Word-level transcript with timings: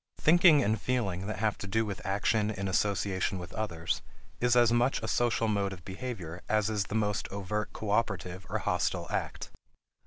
Thinking 0.19 0.63
and 0.63 0.81
feeling 0.81 1.27
that 1.27 1.37
have 1.37 1.59
to 1.59 1.67
do 1.67 1.85
with 1.85 2.03
action 2.03 2.49
in 2.49 2.67
association 2.67 3.37
with 3.37 3.53
others 3.53 4.01
is 4.39 4.55
as 4.55 4.73
much 4.73 4.99
a 5.03 5.07
social 5.07 5.47
mode 5.47 5.73
of 5.73 5.85
behavior 5.85 6.41
as 6.49 6.71
is 6.71 6.85
the 6.85 6.95
most 6.95 7.27
overt 7.31 7.71
cooperative 7.71 8.47
or 8.49 8.57
hostile 8.57 9.05
act. 9.11 9.51